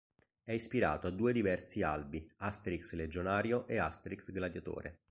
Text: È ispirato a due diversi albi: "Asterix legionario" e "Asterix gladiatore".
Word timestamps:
È 0.43 0.51
ispirato 0.51 1.05
a 1.05 1.11
due 1.11 1.31
diversi 1.31 1.83
albi: 1.83 2.27
"Asterix 2.37 2.93
legionario" 2.93 3.67
e 3.67 3.77
"Asterix 3.77 4.31
gladiatore". 4.31 4.97